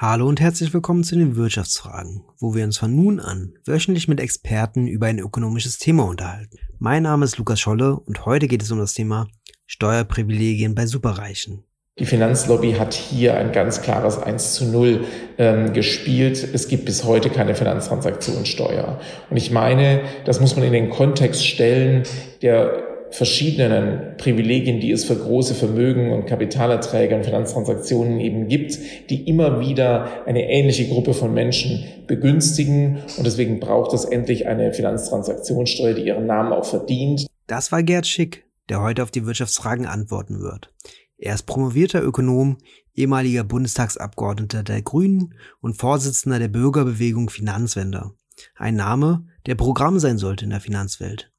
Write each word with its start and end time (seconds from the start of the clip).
Hallo 0.00 0.28
und 0.28 0.40
herzlich 0.40 0.72
willkommen 0.72 1.02
zu 1.02 1.16
den 1.16 1.34
Wirtschaftsfragen, 1.34 2.22
wo 2.38 2.54
wir 2.54 2.62
uns 2.62 2.78
von 2.78 2.94
nun 2.94 3.18
an 3.18 3.54
wöchentlich 3.64 4.06
mit 4.06 4.20
Experten 4.20 4.86
über 4.86 5.08
ein 5.08 5.18
ökonomisches 5.18 5.78
Thema 5.78 6.04
unterhalten. 6.04 6.56
Mein 6.78 7.02
Name 7.02 7.24
ist 7.24 7.36
Lukas 7.36 7.58
Scholle 7.58 7.96
und 7.96 8.24
heute 8.24 8.46
geht 8.46 8.62
es 8.62 8.70
um 8.70 8.78
das 8.78 8.94
Thema 8.94 9.26
Steuerprivilegien 9.66 10.76
bei 10.76 10.86
Superreichen. 10.86 11.64
Die 11.98 12.06
Finanzlobby 12.06 12.74
hat 12.74 12.94
hier 12.94 13.36
ein 13.36 13.50
ganz 13.50 13.82
klares 13.82 14.18
1 14.18 14.54
zu 14.54 14.66
0 14.66 15.04
ähm, 15.36 15.72
gespielt. 15.72 16.48
Es 16.54 16.68
gibt 16.68 16.84
bis 16.84 17.02
heute 17.02 17.28
keine 17.28 17.56
Finanztransaktionssteuer. 17.56 19.00
Und 19.30 19.36
ich 19.36 19.50
meine, 19.50 20.02
das 20.24 20.40
muss 20.40 20.54
man 20.54 20.64
in 20.64 20.74
den 20.74 20.90
Kontext 20.90 21.44
stellen, 21.44 22.04
der 22.40 22.87
verschiedenen 23.10 24.16
Privilegien, 24.18 24.80
die 24.80 24.92
es 24.92 25.04
für 25.04 25.16
große 25.16 25.54
Vermögen 25.54 26.12
und 26.12 26.26
Kapitalerträge 26.26 27.14
und 27.16 27.24
Finanztransaktionen 27.24 28.20
eben 28.20 28.48
gibt, 28.48 28.78
die 29.10 29.28
immer 29.28 29.60
wieder 29.60 30.26
eine 30.26 30.50
ähnliche 30.50 30.88
Gruppe 30.88 31.14
von 31.14 31.32
Menschen 31.32 31.84
begünstigen. 32.06 32.98
Und 33.16 33.26
deswegen 33.26 33.60
braucht 33.60 33.92
es 33.94 34.04
endlich 34.04 34.46
eine 34.46 34.72
Finanztransaktionssteuer, 34.72 35.94
die 35.94 36.06
ihren 36.06 36.26
Namen 36.26 36.52
auch 36.52 36.64
verdient. 36.64 37.26
Das 37.46 37.72
war 37.72 37.82
Gerd 37.82 38.06
Schick, 38.06 38.44
der 38.68 38.82
heute 38.82 39.02
auf 39.02 39.10
die 39.10 39.26
Wirtschaftsfragen 39.26 39.86
antworten 39.86 40.40
wird. 40.40 40.70
Er 41.16 41.34
ist 41.34 41.46
promovierter 41.46 42.02
Ökonom, 42.02 42.58
ehemaliger 42.94 43.44
Bundestagsabgeordneter 43.44 44.62
der 44.62 44.82
Grünen 44.82 45.34
und 45.60 45.76
Vorsitzender 45.76 46.38
der 46.38 46.48
Bürgerbewegung 46.48 47.30
Finanzwende. 47.30 48.12
Ein 48.56 48.76
Name, 48.76 49.26
der 49.46 49.54
Programm 49.54 49.98
sein 49.98 50.18
sollte 50.18 50.44
in 50.44 50.50
der 50.50 50.60
Finanzwelt. 50.60 51.32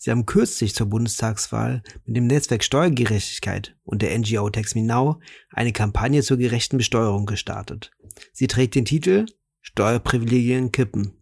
Sie 0.00 0.12
haben 0.12 0.26
kürzlich 0.26 0.74
zur 0.76 0.86
Bundestagswahl 0.86 1.82
mit 2.04 2.16
dem 2.16 2.28
Netzwerk 2.28 2.62
Steuergerechtigkeit 2.62 3.76
und 3.84 4.00
der 4.00 4.16
NGO 4.16 4.48
Tax 4.48 4.76
Me 4.76 4.82
Now 4.82 5.18
eine 5.50 5.72
Kampagne 5.72 6.22
zur 6.22 6.36
gerechten 6.36 6.78
Besteuerung 6.78 7.26
gestartet. 7.26 7.90
Sie 8.32 8.46
trägt 8.46 8.76
den 8.76 8.84
Titel 8.84 9.26
Steuerprivilegien 9.60 10.70
kippen. 10.70 11.14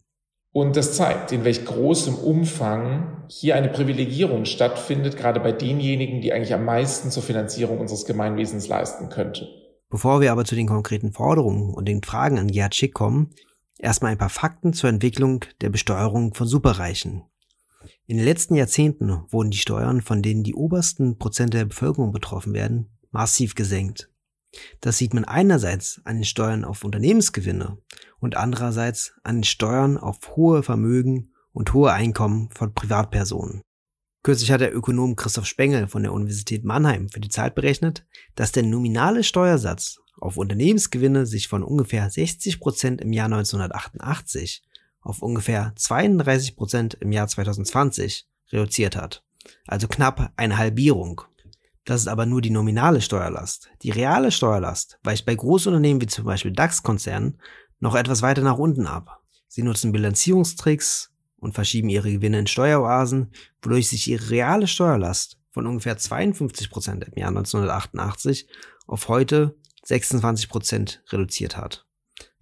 Und 0.53 0.77
das 0.77 0.95
zeigt, 0.95 1.33
in 1.33 1.45
welch 1.45 1.65
großem 1.65 2.15
Umfang 2.15 3.25
hier 3.29 3.57
eine 3.57 3.69
Privilegierung 3.69 4.45
stattfindet, 4.45 5.17
gerade 5.17 5.41
bei 5.41 5.53
denjenigen, 5.53 6.21
die 6.21 6.33
eigentlich 6.33 6.55
am 6.55 6.65
meisten 6.65 7.11
zur 7.11 7.23
Finanzierung 7.23 7.79
unseres 7.79 8.05
Gemeinwesens 8.07 8.69
leisten 8.69 9.09
könnte. 9.09 9.49
Bevor 9.89 10.21
wir 10.21 10.33
aber 10.33 10.45
zu 10.45 10.55
den 10.55 10.67
konkreten 10.67 11.13
Forderungen 11.13 11.73
und 11.75 11.87
den 11.87 12.03
Fragen 12.03 12.39
an 12.39 12.49
Gerd 12.49 12.75
Schick 12.75 12.95
kommen, 12.95 13.35
erstmal 13.79 14.13
ein 14.13 14.19
paar 14.19 14.31
Fakten 14.31 14.73
zur 14.73 14.91
Entwicklung 14.91 15.45
der 15.61 15.71
Besteuerung 15.71 16.35
von 16.35 16.47
Superreichen. 16.47 17.23
In 18.09 18.19
den 18.19 18.25
letzten 18.25 18.55
Jahrzehnten 18.55 19.25
wurden 19.31 19.51
die 19.51 19.59
Steuern, 19.59 20.01
von 20.01 20.23
denen 20.23 20.45
die 20.45 20.55
obersten 20.55 21.19
Prozente 21.19 21.59
der 21.59 21.65
Bevölkerung 21.65 22.13
betroffen 22.13 22.55
werden, 22.55 22.97
massiv 23.11 23.57
gesenkt. 23.57 24.11
Das 24.81 24.99
sieht 24.99 25.13
man 25.13 25.25
einerseits 25.25 26.01
an 26.05 26.17
den 26.17 26.25
Steuern 26.25 26.65
auf 26.65 26.85
Unternehmensgewinne 26.85 27.79
und 28.21 28.37
andererseits 28.37 29.13
an 29.25 29.39
den 29.39 29.45
Steuern 29.45 29.99
auf 29.99 30.19
hohe 30.37 30.63
Vermögen 30.63 31.33
und 31.53 31.73
hohe 31.73 31.93
Einkommen 31.93 32.49
von 32.55 32.75
Privatpersonen. 32.75 33.63
Kürzlich 34.23 34.53
hat 34.53 34.61
der 34.61 34.75
Ökonom 34.75 35.17
Christoph 35.17 35.47
Spengel 35.47 35.89
von 35.89 36.03
der 36.03 36.13
Universität 36.13 36.65
Mannheim 36.65 37.09
für 37.09 37.21
die 37.21 37.29
Zeit 37.29 37.55
berechnet, 37.55 38.07
dass 38.35 38.53
der 38.53 38.63
nominale 38.63 39.25
Steuersatz 39.25 39.99
auf 40.21 40.37
Unternehmensgewinne 40.37 41.27
sich 41.27 41.49
von 41.49 41.63
ungefähr 41.63 42.09
60 42.09 42.61
Prozent 42.61 43.01
im 43.01 43.13
Jahr 43.13 43.27
1988 43.27 44.63
auf 45.07 45.23
ungefähr 45.23 45.73
32 45.77 46.57
Prozent 46.57 46.95
im 46.95 47.13
Jahr 47.13 47.29
2020 47.29 48.27
reduziert 48.53 48.97
hat. 48.97 49.23
Also 49.67 49.89
knapp 49.89 50.33
eine 50.37 50.59
Halbierung. 50.59 51.23
Das 51.85 52.01
ist 52.01 52.09
aber 52.09 52.27
nur 52.27 52.41
die 52.41 52.51
nominale 52.51 53.01
Steuerlast. 53.01 53.69
Die 53.83 53.91
reale 53.91 54.33
Steuerlast 54.33 54.99
weicht 55.05 55.25
bei 55.25 55.37
Großunternehmen 55.37 56.03
wie 56.03 56.09
zum 56.09 56.25
Beispiel 56.25 56.51
DAX-Konzernen 56.51 57.41
noch 57.79 57.95
etwas 57.95 58.23
weiter 58.23 58.43
nach 58.43 58.59
unten 58.59 58.87
ab. 58.87 59.23
Sie 59.47 59.63
nutzen 59.63 59.93
Bilanzierungstricks 59.93 61.13
und 61.39 61.55
verschieben 61.55 61.89
ihre 61.89 62.11
Gewinne 62.11 62.41
in 62.41 62.47
Steueroasen, 62.49 63.31
wodurch 63.63 63.89
sich 63.89 64.09
ihre 64.09 64.31
reale 64.31 64.67
Steuerlast 64.67 65.39
von 65.51 65.67
ungefähr 65.67 65.97
52 65.97 66.71
Prozent 66.71 67.05
im 67.05 67.17
Jahr 67.17 67.29
1988 67.29 68.49
auf 68.89 69.07
heute 69.09 69.57
26 69.85 70.49
Prozent 70.49 71.03
reduziert 71.11 71.57
hat. 71.57 71.87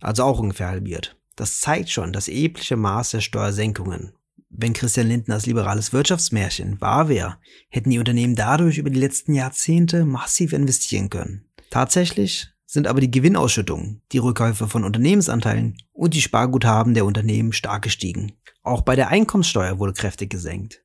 Also 0.00 0.22
auch 0.22 0.38
ungefähr 0.38 0.68
halbiert. 0.68 1.18
Das 1.36 1.60
zeigt 1.60 1.90
schon 1.90 2.12
das 2.12 2.28
erhebliche 2.28 2.76
Maß 2.76 3.10
der 3.10 3.20
Steuersenkungen. 3.20 4.12
Wenn 4.50 4.72
Christian 4.72 5.08
Lindners 5.08 5.46
liberales 5.46 5.92
Wirtschaftsmärchen 5.92 6.80
wahr 6.80 7.08
wäre, 7.08 7.38
hätten 7.68 7.90
die 7.90 7.98
Unternehmen 7.98 8.36
dadurch 8.36 8.78
über 8.78 8.90
die 8.90 9.00
letzten 9.00 9.34
Jahrzehnte 9.34 10.04
massiv 10.04 10.52
investieren 10.52 11.10
können. 11.10 11.46
Tatsächlich 11.70 12.50
sind 12.66 12.86
aber 12.86 13.00
die 13.00 13.10
Gewinnausschüttungen, 13.10 14.02
die 14.12 14.18
Rückkäufe 14.18 14.68
von 14.68 14.84
Unternehmensanteilen 14.84 15.76
und 15.92 16.14
die 16.14 16.22
Sparguthaben 16.22 16.94
der 16.94 17.04
Unternehmen 17.04 17.52
stark 17.52 17.82
gestiegen. 17.82 18.32
Auch 18.62 18.82
bei 18.82 18.94
der 18.94 19.08
Einkommenssteuer 19.08 19.78
wurde 19.80 19.92
kräftig 19.92 20.30
gesenkt. 20.30 20.82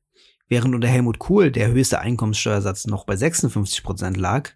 Während 0.48 0.74
unter 0.74 0.88
Helmut 0.88 1.20
Kohl 1.20 1.52
der 1.52 1.68
höchste 1.68 2.00
Einkommenssteuersatz 2.00 2.86
noch 2.86 3.06
bei 3.06 3.14
56 3.14 3.84
Prozent 3.84 4.16
lag, 4.16 4.50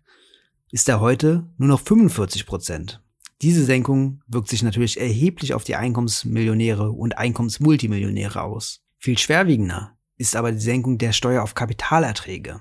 ist 0.72 0.88
er 0.88 0.98
heute 0.98 1.48
nur 1.56 1.68
noch 1.68 1.80
45%. 1.80 2.46
Prozent. 2.46 3.03
Diese 3.42 3.64
Senkung 3.64 4.22
wirkt 4.26 4.48
sich 4.48 4.62
natürlich 4.62 5.00
erheblich 5.00 5.54
auf 5.54 5.64
die 5.64 5.76
Einkommensmillionäre 5.76 6.90
und 6.90 7.18
Einkommensmultimillionäre 7.18 8.42
aus. 8.42 8.80
Viel 8.98 9.18
schwerwiegender 9.18 9.96
ist 10.16 10.36
aber 10.36 10.52
die 10.52 10.60
Senkung 10.60 10.98
der 10.98 11.12
Steuer 11.12 11.42
auf 11.42 11.54
Kapitalerträge. 11.54 12.60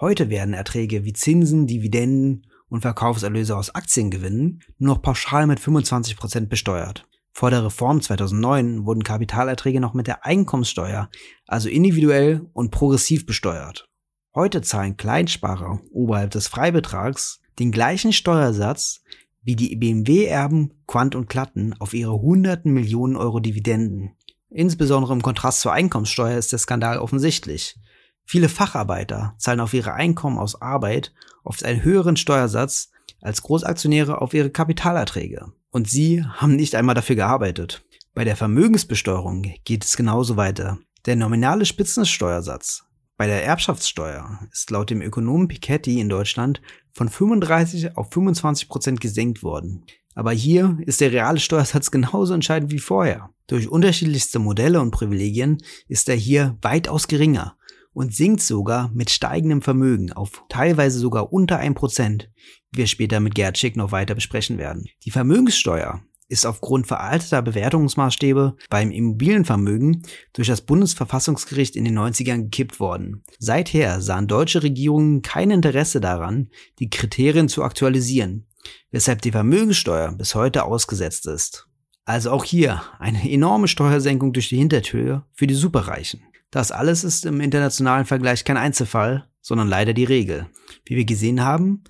Heute 0.00 0.30
werden 0.30 0.54
Erträge 0.54 1.04
wie 1.04 1.12
Zinsen, 1.12 1.66
Dividenden 1.66 2.46
und 2.68 2.82
Verkaufserlöse 2.82 3.56
aus 3.56 3.74
Aktiengewinnen 3.74 4.62
nur 4.78 4.94
noch 4.94 5.02
pauschal 5.02 5.46
mit 5.46 5.58
25 5.58 6.16
Prozent 6.16 6.48
besteuert. 6.48 7.08
Vor 7.32 7.50
der 7.50 7.64
Reform 7.64 8.00
2009 8.00 8.84
wurden 8.84 9.04
Kapitalerträge 9.04 9.80
noch 9.80 9.94
mit 9.94 10.06
der 10.06 10.24
Einkommenssteuer, 10.24 11.08
also 11.46 11.68
individuell 11.68 12.48
und 12.52 12.70
progressiv 12.70 13.26
besteuert. 13.26 13.88
Heute 14.34 14.62
zahlen 14.62 14.96
Kleinsparer 14.96 15.80
oberhalb 15.92 16.30
des 16.30 16.48
Freibetrags 16.48 17.40
den 17.58 17.72
gleichen 17.72 18.12
Steuersatz 18.12 19.02
wie 19.48 19.56
die 19.56 19.76
BMW-Erben 19.76 20.74
Quant 20.86 21.14
und 21.14 21.30
Klatten 21.30 21.74
auf 21.78 21.94
ihre 21.94 22.20
hunderten 22.20 22.70
Millionen 22.70 23.16
Euro 23.16 23.40
Dividenden. 23.40 24.10
Insbesondere 24.50 25.14
im 25.14 25.22
Kontrast 25.22 25.62
zur 25.62 25.72
Einkommenssteuer 25.72 26.36
ist 26.36 26.52
der 26.52 26.58
Skandal 26.58 26.98
offensichtlich. 26.98 27.80
Viele 28.26 28.50
Facharbeiter 28.50 29.34
zahlen 29.38 29.60
auf 29.60 29.72
ihre 29.72 29.94
Einkommen 29.94 30.36
aus 30.36 30.60
Arbeit 30.60 31.14
oft 31.44 31.64
einen 31.64 31.82
höheren 31.82 32.18
Steuersatz 32.18 32.90
als 33.22 33.40
Großaktionäre 33.40 34.20
auf 34.20 34.34
ihre 34.34 34.50
Kapitalerträge. 34.50 35.50
Und 35.70 35.88
sie 35.88 36.22
haben 36.22 36.54
nicht 36.54 36.74
einmal 36.74 36.94
dafür 36.94 37.16
gearbeitet. 37.16 37.82
Bei 38.12 38.24
der 38.24 38.36
Vermögensbesteuerung 38.36 39.50
geht 39.64 39.82
es 39.82 39.96
genauso 39.96 40.36
weiter. 40.36 40.78
Der 41.06 41.16
nominale 41.16 41.64
Spitzensteuersatz 41.64 42.84
bei 43.18 43.26
der 43.26 43.44
Erbschaftssteuer 43.44 44.46
ist 44.52 44.70
laut 44.70 44.90
dem 44.90 45.02
Ökonomen 45.02 45.48
Piketty 45.48 46.00
in 46.00 46.08
Deutschland 46.08 46.62
von 46.98 47.08
35 47.08 47.96
auf 47.96 48.10
25 48.12 48.68
Prozent 48.68 49.00
gesenkt 49.00 49.42
worden. 49.44 49.84
Aber 50.14 50.32
hier 50.32 50.78
ist 50.84 51.00
der 51.00 51.12
reale 51.12 51.38
Steuersatz 51.38 51.90
genauso 51.92 52.34
entscheidend 52.34 52.72
wie 52.72 52.80
vorher. 52.80 53.30
Durch 53.46 53.68
unterschiedlichste 53.68 54.40
Modelle 54.40 54.80
und 54.80 54.90
Privilegien 54.90 55.58
ist 55.86 56.08
er 56.08 56.16
hier 56.16 56.58
weitaus 56.60 57.06
geringer 57.06 57.56
und 57.92 58.14
sinkt 58.14 58.42
sogar 58.42 58.90
mit 58.92 59.10
steigendem 59.10 59.62
Vermögen 59.62 60.12
auf 60.12 60.42
teilweise 60.48 60.98
sogar 60.98 61.32
unter 61.32 61.60
1%, 61.60 62.26
wie 62.72 62.78
wir 62.78 62.86
später 62.88 63.20
mit 63.20 63.34
Gerd 63.34 63.56
Schick 63.56 63.76
noch 63.76 63.92
weiter 63.92 64.14
besprechen 64.14 64.58
werden. 64.58 64.86
Die 65.04 65.10
Vermögenssteuer 65.10 66.02
ist 66.28 66.44
aufgrund 66.46 66.86
veralteter 66.86 67.42
Bewertungsmaßstäbe 67.42 68.56
beim 68.68 68.90
Immobilienvermögen 68.90 70.02
durch 70.34 70.48
das 70.48 70.60
Bundesverfassungsgericht 70.60 71.74
in 71.74 71.84
den 71.84 71.98
90ern 71.98 72.42
gekippt 72.44 72.80
worden. 72.80 73.24
Seither 73.38 74.00
sahen 74.00 74.28
deutsche 74.28 74.62
Regierungen 74.62 75.22
kein 75.22 75.50
Interesse 75.50 76.00
daran, 76.00 76.50
die 76.78 76.90
Kriterien 76.90 77.48
zu 77.48 77.62
aktualisieren, 77.62 78.46
weshalb 78.90 79.22
die 79.22 79.32
Vermögenssteuer 79.32 80.12
bis 80.12 80.34
heute 80.34 80.64
ausgesetzt 80.64 81.26
ist. 81.26 81.66
Also 82.04 82.30
auch 82.30 82.44
hier 82.44 82.82
eine 82.98 83.30
enorme 83.30 83.68
Steuersenkung 83.68 84.32
durch 84.32 84.48
die 84.48 84.58
Hintertür 84.58 85.26
für 85.32 85.46
die 85.46 85.54
Superreichen. 85.54 86.22
Das 86.50 86.72
alles 86.72 87.04
ist 87.04 87.26
im 87.26 87.40
internationalen 87.40 88.06
Vergleich 88.06 88.44
kein 88.44 88.56
Einzelfall, 88.56 89.28
sondern 89.42 89.68
leider 89.68 89.92
die 89.92 90.04
Regel. 90.04 90.46
Wie 90.84 90.96
wir 90.96 91.04
gesehen 91.04 91.44
haben, 91.44 91.84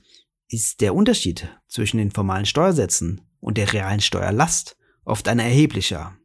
ist 0.48 0.80
der 0.80 0.94
Unterschied 0.94 1.48
zwischen 1.68 1.98
den 1.98 2.10
formalen 2.10 2.46
Steuersätzen 2.46 3.20
und 3.40 3.58
der 3.58 3.72
realen 3.72 4.00
Steuerlast 4.00 4.76
oft 5.04 5.28
ein 5.28 5.38
erheblicher. 5.38 6.16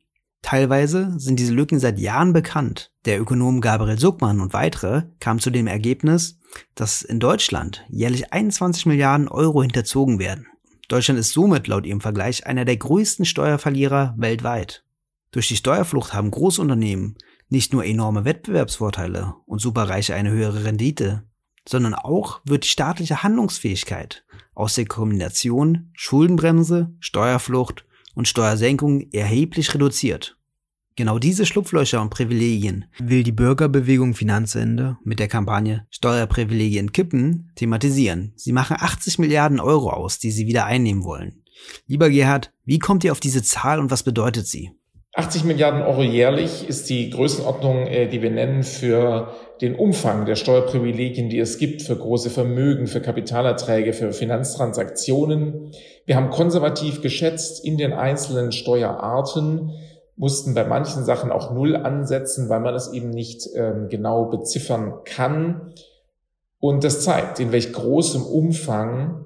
Teilweise 0.42 1.14
sind 1.18 1.40
diese 1.40 1.54
Lücken 1.54 1.80
seit 1.80 1.98
Jahren 1.98 2.34
bekannt. 2.34 2.92
Der 3.06 3.20
Ökonom 3.20 3.62
Gabriel 3.62 3.98
Zuckmann 3.98 4.42
und 4.42 4.54
weitere 4.54 5.04
kamen 5.20 5.40
zu 5.40 5.50
dem 5.50 5.68
Ergebnis, 5.68 6.38
dass 6.76 7.02
in 7.02 7.20
Deutschland 7.20 7.86
jährlich 7.90 8.34
21 8.34 8.86
Milliarden 8.86 9.30
Euro 9.30 9.62
hinterzogen 9.62 10.20
werden. 10.20 10.48
Deutschland 10.90 11.20
ist 11.20 11.32
somit 11.32 11.68
laut 11.68 11.86
ihrem 11.86 12.02
Vergleich 12.02 12.46
einer 12.46 12.66
der 12.66 12.78
größten 12.78 13.26
Steuerverlierer 13.26 14.16
weltweit. 14.18 14.84
Durch 15.32 15.48
die 15.48 15.56
Steuerflucht 15.56 16.14
haben 16.14 16.30
Großunternehmen 16.30 17.18
nicht 17.50 17.72
nur 17.72 17.86
enorme 17.86 18.26
Wettbewerbsvorteile 18.26 19.36
und 19.46 19.60
Superreiche 19.60 20.14
eine 20.14 20.32
höhere 20.32 20.66
Rendite. 20.66 21.24
sondern 21.66 21.94
auch 21.94 22.42
wird 22.44 22.66
die 22.66 22.70
staatliche 22.70 23.24
Handlungsfähigkeit 23.24 24.26
aus 24.54 24.76
der 24.76 24.86
Kombination 24.86 25.90
Schuldenbremse, 25.94 26.94
Steuerflucht 27.00 27.86
und 28.16 28.28
Steuersenkung 28.28 29.12
erheblich 29.12 29.74
reduziert. 29.74 30.38
Genau 30.96 31.18
diese 31.18 31.48
Schlupflöcher 31.48 32.02
und 32.02 32.12
Privilegien 32.12 32.86
will 33.00 33.24
die 33.24 33.32
Bürgerbewegung 33.32 34.14
Finanzende 34.14 34.98
mit 35.04 35.20
der 35.20 35.28
Kampagne 35.28 35.88
Steuerprivilegien 35.90 36.92
kippen 36.92 37.52
thematisieren. 37.56 38.34
Sie 38.36 38.52
machen 38.52 38.78
80 38.80 39.18
Milliarden 39.18 39.60
Euro 39.60 39.90
aus, 39.90 40.20
die 40.20 40.30
sie 40.30 40.46
wieder 40.46 40.66
einnehmen 40.66 41.04
wollen. 41.04 41.42
Lieber 41.88 42.12
Gerhard, 42.12 42.54
wie 42.64 42.78
kommt 42.78 43.04
ihr 43.04 43.12
auf 43.12 43.20
diese 43.20 43.42
Zahl 43.42 43.80
und 43.80 43.90
was 43.90 44.04
bedeutet 44.04 44.46
sie? 44.46 44.72
80 45.16 45.44
Milliarden 45.44 45.84
Euro 45.84 46.02
jährlich 46.02 46.68
ist 46.68 46.90
die 46.90 47.12
Größenordnung, 47.12 47.86
äh, 47.86 48.08
die 48.08 48.24
wir 48.24 48.32
nennen 48.32 48.64
für 48.64 49.32
den 49.62 49.76
Umfang 49.76 50.26
der 50.26 50.36
Steuerprivilegien, 50.36 51.30
die 51.30 51.40
es 51.40 51.60
gibt 51.60 51.84
für 51.84 51.96
große 51.96 52.32
Vermögen, 52.32 52.88
für 52.88 53.00
Kapitalerträge, 53.00 53.94
für 53.94 54.12
Finanztransaktionen. 54.12 55.72
Wir 56.08 56.16
haben 56.16 56.32
konservativ 56.32 57.02
geschätzt 57.02 57.64
in 57.64 57.78
den 57.78 57.94
einzelnen 57.94 58.52
Steuerarten, 58.52 59.72
mussten 60.16 60.56
bei 60.56 60.64
manchen 60.64 61.06
Sachen 61.06 61.32
auch 61.32 61.54
Null 61.54 61.76
ansetzen, 61.76 62.50
weil 62.50 62.62
man 62.62 62.74
es 62.74 62.92
eben 62.92 63.12
nicht 63.12 63.48
ähm, 63.56 63.90
genau 63.90 64.26
beziffern 64.26 64.96
kann. 65.06 65.74
Und 66.60 66.84
das 66.84 67.02
zeigt, 67.02 67.40
in 67.40 67.52
welch 67.52 67.72
großem 67.72 68.24
Umfang 68.24 69.23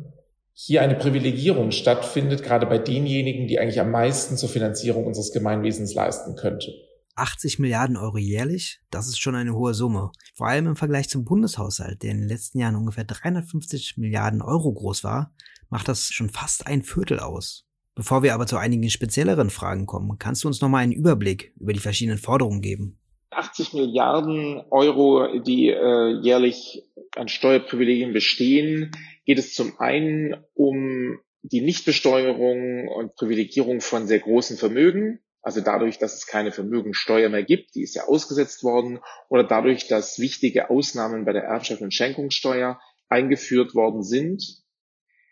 hier 0.60 0.82
eine 0.82 0.96
Privilegierung 0.96 1.70
stattfindet, 1.70 2.42
gerade 2.42 2.66
bei 2.66 2.80
denjenigen, 2.80 3.48
die 3.48 3.60
eigentlich 3.60 3.80
am 3.80 3.92
meisten 3.92 4.38
zur 4.38 4.50
Finanzierung 4.50 5.06
unseres 5.06 5.32
Gemeinwesens 5.32 5.94
leisten 5.94 6.36
könnte. 6.36 6.74
80 7.16 7.60
Milliarden 7.60 7.96
Euro 7.96 8.18
jährlich, 8.18 8.80
das 8.90 9.08
ist 9.08 9.20
schon 9.20 9.36
eine 9.36 9.54
hohe 9.54 9.76
Summe. 9.76 10.12
Vor 10.34 10.48
allem 10.48 10.66
im 10.66 10.76
Vergleich 10.76 11.10
zum 11.10 11.26
Bundeshaushalt, 11.26 12.02
der 12.02 12.10
in 12.10 12.22
den 12.22 12.28
letzten 12.28 12.58
Jahren 12.58 12.76
ungefähr 12.76 13.04
350 13.04 13.98
Milliarden 13.98 14.42
Euro 14.42 14.74
groß 14.74 15.04
war, 15.04 15.32
macht 15.70 15.88
das 15.88 16.10
schon 16.10 16.30
fast 16.30 16.66
ein 16.66 16.82
Viertel 16.82 17.20
aus. 17.20 17.68
Bevor 17.94 18.24
wir 18.24 18.34
aber 18.34 18.48
zu 18.48 18.58
einigen 18.58 18.90
spezielleren 18.90 19.52
Fragen 19.52 19.86
kommen, 19.86 20.18
kannst 20.18 20.44
du 20.44 20.48
uns 20.48 20.60
nochmal 20.62 20.84
einen 20.84 20.92
Überblick 20.92 21.54
über 21.60 21.74
die 21.74 21.80
verschiedenen 21.80 22.18
Forderungen 22.18 22.62
geben? 22.62 22.98
80 23.30 23.74
Milliarden 23.74 24.64
Euro, 24.72 25.40
die 25.40 25.70
äh, 25.70 26.20
jährlich 26.22 26.87
an 27.18 27.28
Steuerprivilegien 27.28 28.14
bestehen, 28.14 28.92
geht 29.26 29.40
es 29.40 29.54
zum 29.54 29.80
einen 29.80 30.36
um 30.54 31.20
die 31.42 31.62
Nichtbesteuerung 31.62 32.88
und 32.88 33.16
Privilegierung 33.16 33.82
von 33.82 34.08
sehr 34.08 34.20
großen 34.20 34.58
Vermögen, 34.58 35.20
also 35.42 35.62
dadurch, 35.62 35.98
dass 35.98 36.16
es 36.16 36.28
keine 36.28 36.52
Vermögensteuer 36.52 37.30
mehr 37.30 37.44
gibt, 37.44 37.76
die 37.76 37.82
ist 37.82 37.96
ja 37.96 38.04
ausgesetzt 38.04 38.64
worden, 38.64 39.00
oder 39.30 39.44
dadurch, 39.44 39.88
dass 39.88 40.20
wichtige 40.20 40.70
Ausnahmen 40.70 41.24
bei 41.24 41.32
der 41.32 41.44
Erbschaft 41.44 41.82
und 41.82 41.94
Schenkungssteuer 41.94 42.82
eingeführt 43.08 43.74
worden 43.74 44.04
sind. 44.04 44.44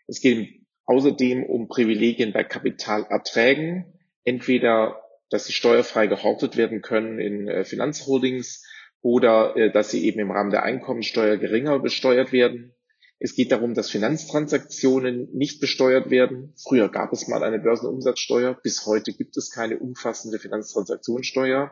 Es 0.06 0.20
geht 0.20 0.62
außerdem 0.86 1.44
um 1.44 1.68
Privilegien 1.68 2.32
bei 2.32 2.44
Kapitalerträgen, 2.44 3.92
entweder, 4.24 5.02
dass 5.28 5.46
sie 5.46 5.52
steuerfrei 5.52 6.06
gehortet 6.06 6.56
werden 6.56 6.80
können 6.80 7.18
in 7.18 7.48
äh, 7.48 7.64
Finanzholdings 7.64 8.64
oder 9.06 9.56
äh, 9.56 9.70
dass 9.70 9.90
sie 9.90 10.04
eben 10.04 10.18
im 10.18 10.32
Rahmen 10.32 10.50
der 10.50 10.64
Einkommensteuer 10.64 11.36
geringer 11.36 11.78
besteuert 11.78 12.32
werden. 12.32 12.72
Es 13.20 13.36
geht 13.36 13.52
darum, 13.52 13.72
dass 13.72 13.88
Finanztransaktionen 13.88 15.28
nicht 15.32 15.60
besteuert 15.60 16.10
werden. 16.10 16.52
Früher 16.60 16.88
gab 16.88 17.12
es 17.12 17.28
mal 17.28 17.44
eine 17.44 17.60
Börsenumsatzsteuer, 17.60 18.58
bis 18.64 18.84
heute 18.84 19.12
gibt 19.12 19.36
es 19.36 19.52
keine 19.52 19.78
umfassende 19.78 20.40
Finanztransaktionssteuer. 20.40 21.70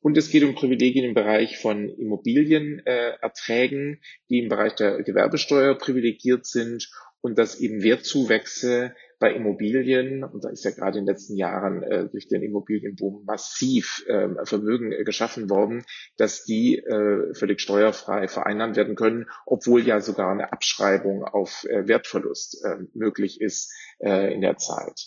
Und 0.00 0.16
es 0.16 0.30
geht 0.30 0.44
um 0.44 0.54
Privilegien 0.54 1.04
im 1.04 1.12
Bereich 1.12 1.58
von 1.58 1.90
Immobilienerträgen, 1.90 3.92
äh, 3.92 3.98
die 4.30 4.38
im 4.38 4.48
Bereich 4.48 4.74
der 4.74 5.02
Gewerbesteuer 5.02 5.76
privilegiert 5.76 6.46
sind 6.46 6.90
und 7.20 7.38
dass 7.38 7.60
eben 7.60 7.82
Wertzuwächse 7.82 8.94
bei 9.22 9.32
Immobilien, 9.32 10.24
und 10.24 10.42
da 10.42 10.50
ist 10.50 10.64
ja 10.64 10.72
gerade 10.72 10.98
in 10.98 11.06
den 11.06 11.14
letzten 11.14 11.36
Jahren 11.36 11.84
äh, 11.84 12.08
durch 12.08 12.26
den 12.26 12.42
Immobilienboom 12.42 13.24
massiv 13.24 14.04
äh, 14.08 14.28
Vermögen 14.44 14.90
geschaffen 15.04 15.48
worden, 15.48 15.84
dass 16.16 16.42
die 16.42 16.78
äh, 16.78 17.32
völlig 17.32 17.60
steuerfrei 17.60 18.26
vereinnahmt 18.26 18.74
werden 18.74 18.96
können, 18.96 19.26
obwohl 19.46 19.86
ja 19.86 20.00
sogar 20.00 20.32
eine 20.32 20.52
Abschreibung 20.52 21.22
auf 21.22 21.64
äh, 21.70 21.86
Wertverlust 21.86 22.64
äh, 22.64 22.78
möglich 22.94 23.40
ist 23.40 23.72
äh, 24.00 24.34
in 24.34 24.40
der 24.40 24.56
Zeit. 24.56 25.00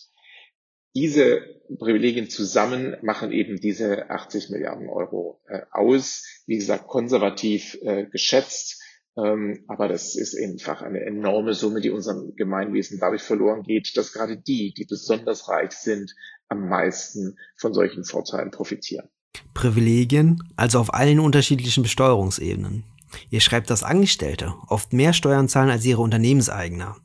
Diese 0.95 1.41
Privilegien 1.77 2.29
zusammen 2.29 2.95
machen 3.01 3.33
eben 3.33 3.57
diese 3.57 4.09
80 4.09 4.50
Milliarden 4.50 4.88
Euro 4.88 5.41
äh, 5.50 5.63
aus. 5.71 6.23
Wie 6.47 6.56
gesagt, 6.56 6.88
konservativ 6.88 7.77
geschätzt 8.12 8.79
ähm, 8.79 8.85
aber 9.15 9.88
das 9.88 10.15
ist 10.15 10.38
einfach 10.38 10.81
eine 10.81 11.00
enorme 11.01 11.53
Summe, 11.53 11.79
die 11.79 11.89
unserem 11.89 12.35
Gemeinwesen 12.35 13.00
dadurch 13.00 13.21
verloren 13.21 13.63
geht, 13.63 13.95
dass 13.95 14.12
gerade 14.12 14.38
die, 14.38 14.73
die 14.73 14.85
besonders 14.85 15.47
reich 15.47 15.71
sind, 15.71 16.13
am 16.50 16.67
meisten 16.67 17.38
von 17.56 17.73
solchen 17.73 18.03
Vorteilen 18.03 18.51
profitieren. 18.51 19.07
Privilegien, 19.53 20.44
also 20.57 20.79
auf 20.79 20.94
allen 20.94 21.19
unterschiedlichen 21.19 21.83
Besteuerungsebenen. 21.83 22.83
Ihr 23.29 23.39
schreibt, 23.39 23.69
dass 23.69 23.83
Angestellte 23.83 24.53
oft 24.67 24.91
mehr 24.91 25.13
Steuern 25.13 25.47
zahlen 25.47 25.69
als 25.69 25.85
ihre 25.85 26.01
Unternehmenseigner. 26.01 26.97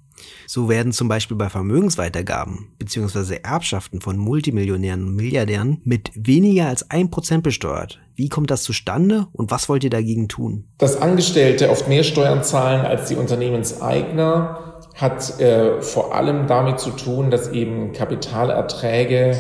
So 0.47 0.69
werden 0.69 0.93
zum 0.93 1.09
Beispiel 1.09 1.37
bei 1.37 1.49
Vermögensweitergaben 1.49 2.69
bzw. 2.79 3.39
Erbschaften 3.43 4.01
von 4.01 4.17
Multimillionären 4.17 5.05
und 5.07 5.17
Milliardären 5.17 5.81
mit 5.85 6.11
weniger 6.15 6.67
als 6.67 6.91
ein 6.91 7.11
Prozent 7.11 7.43
besteuert. 7.43 8.01
Wie 8.15 8.29
kommt 8.29 8.51
das 8.51 8.63
zustande 8.63 9.27
und 9.33 9.51
was 9.51 9.69
wollt 9.69 9.85
ihr 9.85 9.91
dagegen 9.91 10.29
tun? 10.29 10.65
Dass 10.79 11.01
Angestellte 11.01 11.71
oft 11.71 11.89
mehr 11.89 12.05
Steuern 12.05 12.45
zahlen 12.45 12.85
als 12.85 13.09
die 13.09 13.17
Unternehmenseigner, 13.17 14.81
hat 14.95 15.41
äh, 15.41 15.81
vor 15.81 16.15
allem 16.15 16.47
damit 16.47 16.81
zu 16.81 16.91
tun, 16.91 17.31
dass 17.31 17.51
eben 17.53 17.93
Kapitalerträge 17.93 19.37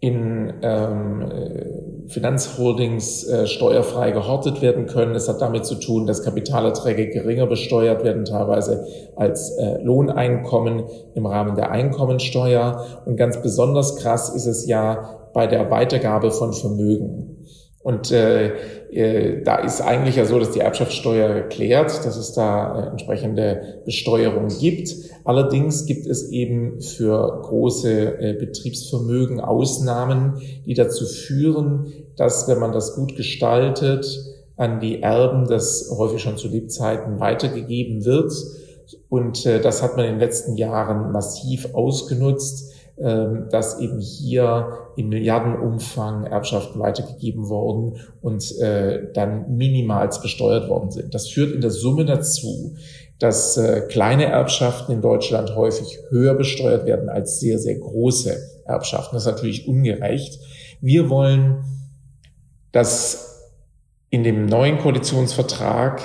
in 0.00 0.54
ähm, 0.62 1.22
äh, 1.22 1.64
Finanzholdings 2.08 3.24
äh, 3.28 3.46
steuerfrei 3.46 4.10
gehortet 4.12 4.62
werden 4.62 4.86
können. 4.86 5.14
Es 5.14 5.28
hat 5.28 5.40
damit 5.42 5.66
zu 5.66 5.74
tun, 5.74 6.06
dass 6.06 6.22
Kapitalerträge 6.22 7.08
geringer 7.10 7.46
besteuert 7.46 8.02
werden, 8.02 8.24
teilweise 8.24 8.86
als 9.16 9.50
äh, 9.58 9.82
Lohneinkommen 9.82 10.84
im 11.14 11.26
Rahmen 11.26 11.54
der 11.54 11.70
Einkommensteuer. 11.70 13.02
Und 13.04 13.16
ganz 13.16 13.42
besonders 13.42 13.96
krass 13.96 14.30
ist 14.30 14.46
es 14.46 14.66
ja 14.66 15.18
bei 15.34 15.46
der 15.46 15.70
Weitergabe 15.70 16.30
von 16.30 16.52
Vermögen. 16.52 17.46
Und 17.80 18.10
äh, 18.10 18.48
äh, 18.90 19.42
da 19.44 19.56
ist 19.56 19.80
eigentlich 19.80 20.16
ja 20.16 20.24
so, 20.24 20.38
dass 20.38 20.50
die 20.50 20.60
Erbschaftssteuer 20.60 21.28
erklärt, 21.28 22.04
dass 22.04 22.16
es 22.16 22.32
da 22.32 22.80
äh, 22.80 22.90
entsprechende 22.90 23.82
Besteuerung 23.84 24.48
gibt. 24.48 24.94
Allerdings 25.24 25.86
gibt 25.86 26.06
es 26.06 26.30
eben 26.30 26.80
für 26.80 27.40
große 27.42 28.20
äh, 28.20 28.32
Betriebsvermögen 28.34 29.40
Ausnahmen, 29.40 30.40
die 30.66 30.74
dazu 30.74 31.06
führen, 31.06 31.92
dass, 32.16 32.48
wenn 32.48 32.58
man 32.58 32.72
das 32.72 32.96
gut 32.96 33.16
gestaltet, 33.16 34.06
an 34.56 34.80
die 34.80 35.02
Erben 35.02 35.46
das 35.46 35.94
häufig 35.96 36.20
schon 36.20 36.36
zu 36.36 36.48
Lebzeiten 36.48 37.20
weitergegeben 37.20 38.04
wird. 38.04 38.32
Und 39.08 39.46
äh, 39.46 39.60
das 39.60 39.82
hat 39.82 39.96
man 39.96 40.04
in 40.04 40.12
den 40.12 40.20
letzten 40.20 40.56
Jahren 40.56 41.12
massiv 41.12 41.74
ausgenutzt 41.74 42.67
dass 42.98 43.78
eben 43.80 44.00
hier 44.00 44.90
in 44.96 45.08
Milliardenumfang 45.08 46.24
Erbschaften 46.24 46.80
weitergegeben 46.80 47.48
worden 47.48 48.00
und 48.20 48.58
äh, 48.58 49.12
dann 49.12 49.56
minimals 49.56 50.20
besteuert 50.20 50.68
worden 50.68 50.90
sind. 50.90 51.14
Das 51.14 51.28
führt 51.28 51.52
in 51.52 51.60
der 51.60 51.70
Summe 51.70 52.04
dazu, 52.04 52.74
dass 53.18 53.56
äh, 53.56 53.82
kleine 53.88 54.26
Erbschaften 54.26 54.92
in 54.92 55.00
Deutschland 55.00 55.54
häufig 55.54 55.98
höher 56.10 56.34
besteuert 56.34 56.86
werden 56.86 57.08
als 57.08 57.40
sehr, 57.40 57.58
sehr 57.58 57.76
große 57.76 58.36
Erbschaften. 58.64 59.14
Das 59.14 59.26
ist 59.26 59.32
natürlich 59.32 59.68
ungerecht. 59.68 60.40
Wir 60.80 61.10
wollen, 61.10 61.64
dass 62.72 63.50
in 64.10 64.24
dem 64.24 64.46
neuen 64.46 64.78
Koalitionsvertrag 64.78 66.00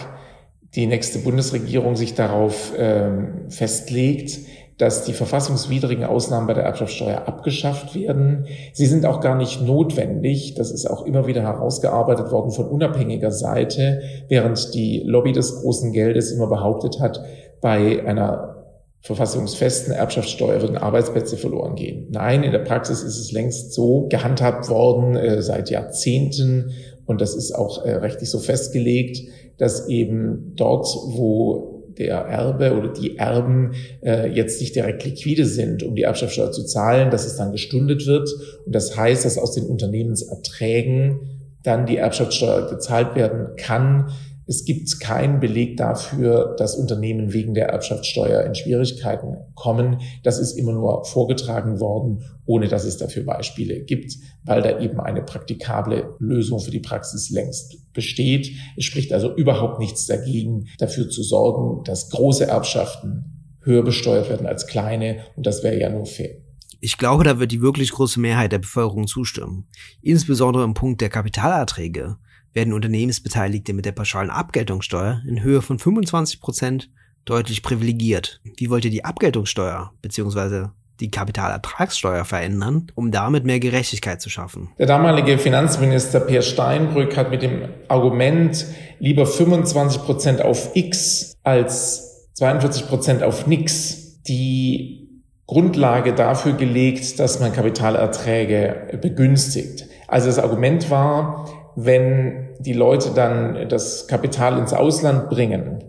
die 0.75 0.88
nächste 0.88 1.19
Bundesregierung 1.19 1.95
sich 1.95 2.15
darauf 2.15 2.73
ähm, 2.75 3.50
festlegt, 3.50 4.39
dass 4.77 5.03
die 5.03 5.13
verfassungswidrigen 5.13 6.03
Ausnahmen 6.03 6.48
bei 6.48 6.53
der 6.53 6.63
Erbschaftssteuer 6.63 7.27
abgeschafft 7.27 7.96
werden. 7.96 8.48
Sie 8.74 8.86
sind 8.86 9.06
auch 9.06 9.22
gar 9.22 9.36
nicht 9.36 9.62
notwendig. 9.62 10.56
Das 10.56 10.72
ist 10.72 10.89
auch 10.89 11.06
immer 11.06 11.27
wieder 11.27 11.42
herausgearbeitet 11.42 12.32
worden 12.32 12.51
von 12.51 12.68
unabhängiger 12.68 13.32
Seite, 13.32 14.01
während 14.30 14.74
die 14.74 15.03
Lobby 15.06 15.32
des 15.32 15.62
großen 15.62 15.92
Geldes 15.94 16.32
immer 16.32 16.48
behauptet 16.48 17.00
hat, 17.00 17.24
bei 17.62 18.06
einer 18.06 18.53
verfassungsfesten 19.01 19.94
Erbschaftssteuer 19.94 20.62
würden 20.62 20.77
Arbeitsplätze 20.77 21.36
verloren 21.36 21.75
gehen. 21.75 22.08
Nein, 22.10 22.44
in 22.44 22.53
der 22.53 22.60
Praxis 22.60 23.03
ist 23.03 23.20
es 23.20 23.34
längst 23.34 23.74
so 23.74 24.08
gehandhabt 24.08 24.70
worden 24.70 25.18
äh, 25.18 25.42
seit 25.42 25.70
Jahrzehnten 25.70 26.72
und 27.06 27.20
das 27.20 27.36
ist 27.36 27.53
auch 27.53 27.86
äh, 27.86 27.96
rechtlich 27.96 28.30
so 28.30 28.39
festgelegt, 28.39 29.20
dass 29.58 29.88
eben 29.89 30.53
dort, 30.56 30.86
wo 30.86 31.73
der 31.97 32.17
Erbe 32.17 32.75
oder 32.77 32.89
die 32.89 33.17
Erben 33.17 33.73
äh, 34.01 34.29
jetzt 34.29 34.62
nicht 34.62 34.75
direkt 34.75 35.03
liquide 35.03 35.45
sind, 35.45 35.83
um 35.83 35.95
die 35.95 36.03
Erbschaftssteuer 36.03 36.51
zu 36.51 36.65
zahlen, 36.65 37.12
dass 37.12 37.25
es 37.25 37.35
dann 37.35 37.51
gestundet 37.51 38.05
wird. 38.07 38.29
Und 38.65 38.73
das 38.73 38.95
heißt, 38.97 39.25
dass 39.25 39.38
aus 39.38 39.53
den 39.53 39.65
Unternehmenserträgen 39.65 41.19
dann 41.63 41.85
die 41.85 41.97
Erbschaftssteuer 41.97 42.69
gezahlt 42.69 43.15
werden 43.15 43.55
kann, 43.55 44.12
Es 44.45 44.65
gibt 44.65 45.00
keinen 45.00 45.39
Beleg 45.39 45.77
dafür, 45.77 46.55
dass 46.57 46.75
Unternehmen 46.75 47.31
wegen 47.31 47.53
der 47.53 47.69
Erbschaftssteuer 47.69 48.43
in 48.43 48.55
Schwierigkeiten 48.55 49.38
kommen. 49.55 50.01
Das 50.23 50.38
ist 50.38 50.53
immer 50.53 50.73
nur 50.73 51.05
vorgetragen 51.05 51.79
worden, 51.79 52.23
ohne 52.45 52.67
dass 52.67 52.83
es 52.83 52.97
dafür 52.97 53.23
Beispiele 53.23 53.81
gibt, 53.81 54.13
weil 54.43 54.62
da 54.62 54.79
eben 54.79 55.00
eine 55.00 55.21
praktikable 55.21 56.15
Lösung 56.19 56.59
für 56.59 56.71
die 56.71 56.81
Praxis 56.81 57.29
längst 57.29 57.93
besteht. 57.93 58.51
Es 58.77 58.83
spricht 58.83 59.13
also 59.13 59.33
überhaupt 59.33 59.79
nichts 59.79 60.07
dagegen, 60.07 60.67
dafür 60.77 61.09
zu 61.09 61.23
sorgen, 61.23 61.83
dass 61.85 62.09
große 62.09 62.45
Erbschaften 62.45 63.57
höher 63.62 63.83
besteuert 63.83 64.29
werden 64.29 64.45
als 64.45 64.67
kleine. 64.67 65.23
Und 65.38 65.45
das 65.45 65.63
wäre 65.63 65.79
ja 65.79 65.89
nur 65.89 66.05
fair. 66.05 66.35
Ich 66.81 66.97
glaube, 66.97 67.23
da 67.23 67.39
wird 67.39 67.53
die 67.53 67.62
wirklich 67.62 67.91
große 67.91 68.19
Mehrheit 68.19 68.51
der 68.51 68.59
Bevölkerung 68.59 69.07
zustimmen. 69.07 69.67
Insbesondere 70.01 70.65
im 70.65 70.73
Punkt 70.73 71.00
der 71.00 71.07
Kapitalerträge 71.07 72.17
werden 72.53 72.74
Unternehmensbeteiligte 72.74 73.74
mit 73.74 73.86
der 73.86 73.91
pauschalen 73.91 74.29
Abgeltungssteuer 74.29 75.22
in 75.27 75.41
Höhe 75.41 75.62
von 75.62 75.79
25 75.79 76.39
Prozent 76.39 76.89
deutlich 77.25 77.63
privilegiert. 77.63 78.41
Wie 78.57 78.69
wollt 78.69 78.86
ihr 78.86 78.91
die 78.91 79.05
Abgeltungssteuer 79.05 79.93
bzw. 80.01 80.67
die 81.00 81.10
Kapitalertragssteuer 81.10 82.25
verändern, 82.25 82.88
um 82.95 83.12
damit 83.12 83.45
mehr 83.45 83.60
Gerechtigkeit 83.60 84.22
zu 84.22 84.29
schaffen? 84.29 84.69
Der 84.77 84.88
damalige 84.88 85.38
Finanzminister 85.38 86.19
Peer 86.19 86.41
Steinbrück 86.41 87.17
hat 87.17 87.31
mit 87.31 87.41
dem 87.41 87.69
Argument 87.88 88.65
lieber 89.00 89.25
25 89.25 90.01
Prozent 90.03 90.41
auf 90.41 90.75
X 90.75 91.36
als 91.43 92.29
42 92.33 92.88
Prozent 92.88 93.24
auf 93.24 93.48
nix 93.48 94.22
die 94.24 95.22
Grundlage 95.45 96.13
dafür 96.13 96.53
gelegt, 96.53 97.19
dass 97.19 97.39
man 97.39 97.53
Kapitalerträge 97.53 98.98
begünstigt. 99.01 99.88
Also 100.07 100.27
das 100.27 100.39
Argument 100.39 100.89
war, 100.89 101.62
wenn 101.75 102.50
die 102.60 102.74
Leute 102.74 103.12
dann 103.15 103.68
das 103.70 104.08
Kapital 104.08 104.58
ins 104.58 104.74
Ausland 104.74 105.30
bringen 105.30 105.84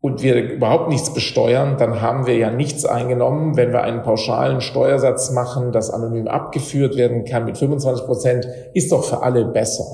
und 0.00 0.22
wir 0.22 0.36
überhaupt 0.36 0.88
nichts 0.88 1.12
besteuern, 1.12 1.76
dann 1.78 2.00
haben 2.00 2.26
wir 2.26 2.36
ja 2.36 2.50
nichts 2.50 2.84
eingenommen. 2.84 3.56
Wenn 3.56 3.72
wir 3.72 3.82
einen 3.82 4.02
pauschalen 4.02 4.60
Steuersatz 4.60 5.30
machen, 5.32 5.72
das 5.72 5.90
anonym 5.90 6.28
abgeführt 6.28 6.96
werden 6.96 7.24
kann 7.24 7.44
mit 7.44 7.58
25 7.58 8.06
Prozent, 8.06 8.48
ist 8.74 8.92
doch 8.92 9.04
für 9.04 9.22
alle 9.22 9.44
besser. 9.44 9.84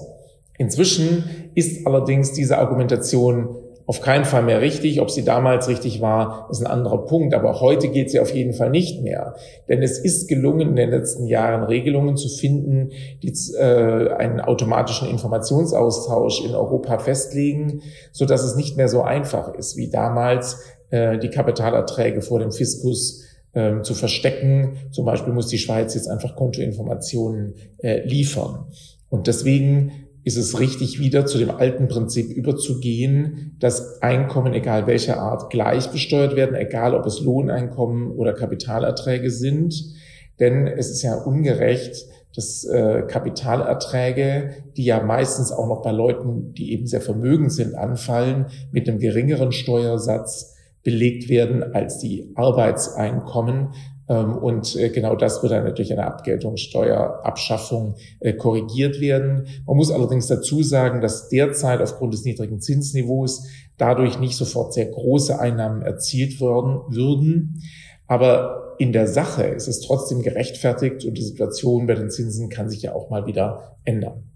Inzwischen 0.58 1.50
ist 1.54 1.86
allerdings 1.86 2.32
diese 2.32 2.58
Argumentation 2.58 3.56
auf 3.86 4.00
keinen 4.00 4.24
Fall 4.24 4.42
mehr 4.42 4.60
richtig. 4.60 5.00
Ob 5.00 5.10
sie 5.10 5.24
damals 5.24 5.68
richtig 5.68 6.00
war, 6.00 6.48
ist 6.50 6.60
ein 6.60 6.66
anderer 6.66 7.04
Punkt. 7.06 7.34
Aber 7.34 7.60
heute 7.60 7.88
geht 7.88 8.10
sie 8.10 8.18
auf 8.18 8.34
jeden 8.34 8.52
Fall 8.52 8.70
nicht 8.70 9.02
mehr. 9.02 9.36
Denn 9.68 9.82
es 9.82 9.98
ist 9.98 10.28
gelungen, 10.28 10.70
in 10.70 10.76
den 10.76 10.90
letzten 10.90 11.26
Jahren 11.26 11.62
Regelungen 11.62 12.16
zu 12.16 12.28
finden, 12.28 12.90
die 13.22 13.32
äh, 13.56 14.12
einen 14.12 14.40
automatischen 14.40 15.08
Informationsaustausch 15.08 16.44
in 16.44 16.54
Europa 16.54 16.98
festlegen, 16.98 17.82
so 18.12 18.26
dass 18.26 18.42
es 18.42 18.56
nicht 18.56 18.76
mehr 18.76 18.88
so 18.88 19.02
einfach 19.02 19.54
ist, 19.54 19.76
wie 19.76 19.88
damals 19.88 20.58
äh, 20.90 21.18
die 21.18 21.30
Kapitalerträge 21.30 22.22
vor 22.22 22.40
dem 22.40 22.50
Fiskus 22.50 23.24
äh, 23.52 23.82
zu 23.82 23.94
verstecken. 23.94 24.78
Zum 24.90 25.04
Beispiel 25.04 25.32
muss 25.32 25.46
die 25.46 25.58
Schweiz 25.58 25.94
jetzt 25.94 26.08
einfach 26.08 26.34
Kontoinformationen 26.34 27.54
äh, 27.78 28.00
liefern. 28.00 28.66
Und 29.08 29.28
deswegen 29.28 30.05
ist 30.26 30.36
es 30.36 30.58
richtig, 30.58 30.98
wieder 30.98 31.24
zu 31.24 31.38
dem 31.38 31.52
alten 31.52 31.86
Prinzip 31.86 32.32
überzugehen, 32.32 33.54
dass 33.60 34.02
Einkommen, 34.02 34.54
egal 34.54 34.88
welcher 34.88 35.20
Art, 35.20 35.50
gleich 35.50 35.92
besteuert 35.92 36.34
werden, 36.34 36.56
egal 36.56 36.96
ob 36.96 37.06
es 37.06 37.20
Lohneinkommen 37.20 38.10
oder 38.10 38.32
Kapitalerträge 38.32 39.30
sind. 39.30 39.94
Denn 40.40 40.66
es 40.66 40.90
ist 40.90 41.02
ja 41.02 41.14
ungerecht, 41.14 42.06
dass 42.34 42.64
äh, 42.64 43.02
Kapitalerträge, 43.06 44.64
die 44.76 44.86
ja 44.86 45.00
meistens 45.00 45.52
auch 45.52 45.68
noch 45.68 45.80
bei 45.80 45.92
Leuten, 45.92 46.52
die 46.54 46.72
eben 46.72 46.88
sehr 46.88 47.00
vermögend 47.00 47.52
sind, 47.52 47.76
anfallen, 47.76 48.46
mit 48.72 48.88
einem 48.88 48.98
geringeren 48.98 49.52
Steuersatz 49.52 50.56
belegt 50.82 51.28
werden 51.28 51.62
als 51.62 51.98
die 51.98 52.32
Arbeitseinkommen, 52.34 53.68
und 54.14 54.76
äh, 54.76 54.90
genau 54.90 55.16
das 55.16 55.42
wird 55.42 55.52
dann 55.52 55.64
natürlich 55.64 55.92
eine 55.92 56.06
Abgeltungssteuerabschaffung 56.06 57.96
äh, 58.20 58.34
korrigiert 58.34 59.00
werden. 59.00 59.48
Man 59.66 59.76
muss 59.76 59.90
allerdings 59.90 60.28
dazu 60.28 60.62
sagen, 60.62 61.00
dass 61.00 61.28
derzeit 61.28 61.80
aufgrund 61.80 62.14
des 62.14 62.24
niedrigen 62.24 62.60
Zinsniveaus 62.60 63.48
dadurch 63.78 64.18
nicht 64.18 64.36
sofort 64.36 64.74
sehr 64.74 64.86
große 64.86 65.38
Einnahmen 65.40 65.82
erzielt 65.82 66.40
worden 66.40 66.82
würden. 66.94 67.62
Aber 68.06 68.76
in 68.78 68.92
der 68.92 69.08
Sache 69.08 69.42
ist 69.42 69.66
es 69.66 69.80
trotzdem 69.80 70.22
gerechtfertigt 70.22 71.04
und 71.04 71.14
die 71.14 71.24
Situation 71.24 71.86
bei 71.86 71.94
den 71.94 72.10
Zinsen 72.10 72.48
kann 72.48 72.70
sich 72.70 72.82
ja 72.82 72.94
auch 72.94 73.10
mal 73.10 73.26
wieder 73.26 73.76
ändern. 73.84 74.30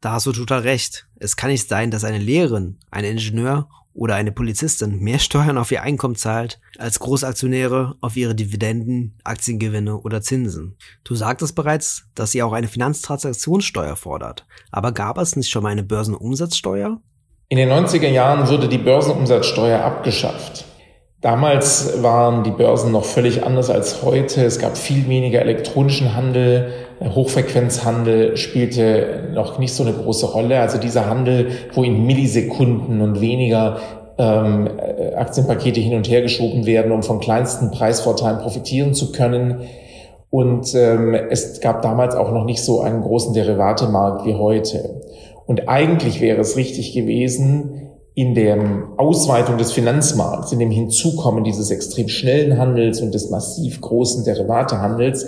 Da 0.00 0.12
hast 0.12 0.26
du 0.26 0.32
total 0.32 0.60
recht. 0.60 1.08
Es 1.16 1.36
kann 1.36 1.50
nicht 1.50 1.68
sein, 1.68 1.90
dass 1.90 2.04
eine 2.04 2.18
Lehrerin, 2.18 2.78
ein 2.90 3.04
Ingenieur 3.04 3.68
oder 3.94 4.14
eine 4.14 4.32
Polizistin 4.32 5.00
mehr 5.00 5.18
Steuern 5.18 5.58
auf 5.58 5.72
ihr 5.72 5.82
Einkommen 5.82 6.14
zahlt, 6.14 6.60
als 6.78 7.00
Großaktionäre 7.00 7.96
auf 8.00 8.16
ihre 8.16 8.34
Dividenden, 8.34 9.18
Aktiengewinne 9.24 9.98
oder 9.98 10.22
Zinsen. 10.22 10.76
Du 11.04 11.14
sagtest 11.14 11.54
bereits, 11.54 12.04
dass 12.14 12.30
sie 12.30 12.42
auch 12.42 12.52
eine 12.52 12.68
Finanztransaktionssteuer 12.68 13.96
fordert. 13.96 14.46
Aber 14.70 14.92
gab 14.92 15.18
es 15.18 15.36
nicht 15.36 15.50
schon 15.50 15.62
mal 15.62 15.70
eine 15.70 15.82
Börsenumsatzsteuer? 15.82 17.00
In 17.48 17.58
den 17.58 17.68
90er 17.68 18.08
Jahren 18.08 18.48
wurde 18.48 18.68
die 18.68 18.78
Börsenumsatzsteuer 18.78 19.80
abgeschafft. 19.80 20.66
Damals 21.20 22.02
waren 22.02 22.44
die 22.44 22.50
Börsen 22.50 22.92
noch 22.92 23.04
völlig 23.04 23.44
anders 23.44 23.68
als 23.68 24.02
heute. 24.02 24.42
Es 24.42 24.58
gab 24.58 24.78
viel 24.78 25.06
weniger 25.06 25.40
elektronischen 25.40 26.16
Handel. 26.16 26.72
Hochfrequenzhandel 27.02 28.38
spielte 28.38 29.28
noch 29.34 29.58
nicht 29.58 29.74
so 29.74 29.82
eine 29.82 29.92
große 29.92 30.24
Rolle. 30.24 30.58
Also 30.60 30.78
dieser 30.78 31.10
Handel, 31.10 31.48
wo 31.74 31.84
in 31.84 32.06
Millisekunden 32.06 33.02
und 33.02 33.20
weniger 33.20 33.80
ähm, 34.16 34.70
Aktienpakete 35.14 35.78
hin 35.80 35.94
und 35.94 36.08
her 36.08 36.22
geschoben 36.22 36.64
werden, 36.64 36.90
um 36.90 37.02
von 37.02 37.20
kleinsten 37.20 37.70
Preisvorteilen 37.70 38.38
profitieren 38.38 38.94
zu 38.94 39.12
können. 39.12 39.60
Und 40.30 40.74
ähm, 40.74 41.12
es 41.12 41.60
gab 41.60 41.82
damals 41.82 42.14
auch 42.14 42.32
noch 42.32 42.46
nicht 42.46 42.62
so 42.62 42.80
einen 42.80 43.02
großen 43.02 43.34
Derivatemarkt 43.34 44.24
wie 44.24 44.36
heute. 44.36 45.02
Und 45.44 45.68
eigentlich 45.68 46.22
wäre 46.22 46.40
es 46.40 46.56
richtig 46.56 46.94
gewesen, 46.94 47.89
in 48.14 48.34
der 48.34 48.88
Ausweitung 48.96 49.56
des 49.58 49.72
Finanzmarkts, 49.72 50.52
in 50.52 50.58
dem 50.58 50.70
Hinzukommen 50.70 51.44
dieses 51.44 51.70
extrem 51.70 52.08
schnellen 52.08 52.58
Handels 52.58 53.00
und 53.00 53.14
des 53.14 53.30
massiv 53.30 53.80
großen 53.80 54.24
Derivatehandels, 54.24 55.26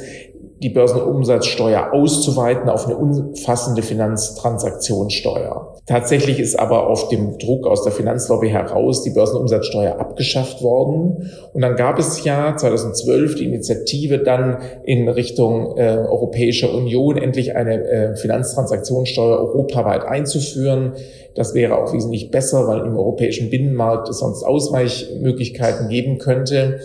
die 0.62 0.70
Börsenumsatzsteuer 0.70 1.92
auszuweiten 1.92 2.68
auf 2.68 2.86
eine 2.86 2.96
umfassende 2.96 3.82
Finanztransaktionssteuer. 3.82 5.71
Tatsächlich 5.86 6.38
ist 6.38 6.56
aber 6.56 6.86
auf 6.86 7.08
dem 7.08 7.38
Druck 7.38 7.66
aus 7.66 7.82
der 7.82 7.90
Finanzlobby 7.90 8.50
heraus 8.50 9.02
die 9.02 9.10
Börsenumsatzsteuer 9.10 9.98
abgeschafft 9.98 10.62
worden. 10.62 11.32
Und 11.52 11.62
dann 11.62 11.74
gab 11.74 11.98
es 11.98 12.22
ja 12.22 12.56
2012 12.56 13.34
die 13.34 13.46
Initiative 13.46 14.18
dann 14.18 14.58
in 14.84 15.08
Richtung 15.08 15.76
äh, 15.76 15.96
Europäischer 16.08 16.72
Union 16.72 17.16
endlich 17.16 17.56
eine 17.56 17.82
äh, 17.82 18.16
Finanztransaktionssteuer 18.16 19.38
europaweit 19.38 20.04
einzuführen. 20.04 20.92
Das 21.34 21.52
wäre 21.52 21.76
auch 21.76 21.92
wesentlich 21.92 22.30
besser, 22.30 22.68
weil 22.68 22.86
im 22.86 22.96
europäischen 22.96 23.50
Binnenmarkt 23.50 24.08
es 24.08 24.18
sonst 24.18 24.44
Ausweichmöglichkeiten 24.44 25.88
geben 25.88 26.18
könnte. 26.18 26.78